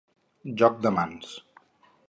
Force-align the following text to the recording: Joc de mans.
Joc 0.61 0.79
de 0.87 0.93
mans. 0.97 1.31